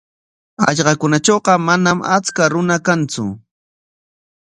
[0.63, 3.23] Hallqakunatrawqa manam achka runa kantsu.